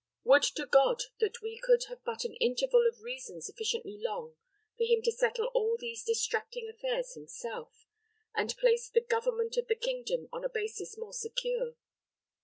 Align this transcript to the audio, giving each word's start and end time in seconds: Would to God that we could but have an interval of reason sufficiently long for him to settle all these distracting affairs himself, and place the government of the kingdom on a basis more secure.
Would 0.23 0.41
to 0.55 0.65
God 0.65 1.03
that 1.19 1.43
we 1.43 1.59
could 1.63 1.85
but 2.03 2.23
have 2.23 2.31
an 2.31 2.35
interval 2.37 2.87
of 2.87 3.01
reason 3.03 3.39
sufficiently 3.39 3.99
long 3.99 4.35
for 4.75 4.83
him 4.85 5.03
to 5.03 5.11
settle 5.11 5.51
all 5.53 5.77
these 5.79 6.03
distracting 6.03 6.67
affairs 6.67 7.13
himself, 7.13 7.85
and 8.33 8.57
place 8.57 8.89
the 8.89 9.01
government 9.01 9.57
of 9.57 9.67
the 9.67 9.75
kingdom 9.75 10.27
on 10.33 10.43
a 10.43 10.49
basis 10.49 10.97
more 10.97 11.13
secure. 11.13 11.75